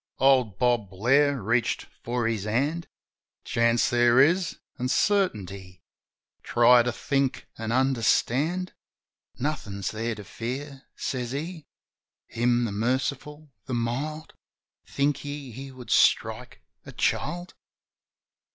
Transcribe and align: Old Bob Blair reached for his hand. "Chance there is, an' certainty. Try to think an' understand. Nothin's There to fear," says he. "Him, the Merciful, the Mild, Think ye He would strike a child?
Old 0.17 0.57
Bob 0.57 0.89
Blair 0.89 1.39
reached 1.39 1.83
for 2.03 2.27
his 2.27 2.45
hand. 2.45 2.87
"Chance 3.43 3.91
there 3.91 4.19
is, 4.19 4.57
an' 4.79 4.87
certainty. 4.87 5.83
Try 6.41 6.81
to 6.81 6.91
think 6.91 7.45
an' 7.59 7.71
understand. 7.71 8.73
Nothin's 9.37 9.91
There 9.91 10.15
to 10.15 10.23
fear," 10.23 10.85
says 10.95 11.33
he. 11.33 11.67
"Him, 12.25 12.63
the 12.65 12.71
Merciful, 12.71 13.51
the 13.67 13.75
Mild, 13.75 14.33
Think 14.87 15.23
ye 15.23 15.51
He 15.51 15.71
would 15.71 15.91
strike 15.91 16.63
a 16.83 16.91
child? 16.91 17.53